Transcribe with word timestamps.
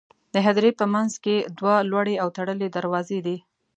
د 0.33 0.35
هدیرې 0.45 0.71
په 0.79 0.85
منځ 0.93 1.11
کې 1.23 1.35
دوه 1.59 1.75
لوړې 1.89 2.15
او 2.23 2.27
تړلې 2.37 2.67
دروازې 2.71 3.19
دي. 3.25 3.37